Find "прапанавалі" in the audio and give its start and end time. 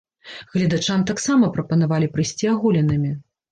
1.59-2.11